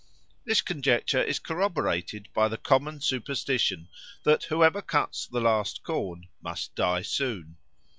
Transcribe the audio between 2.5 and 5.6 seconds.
common superstition that whoever cuts the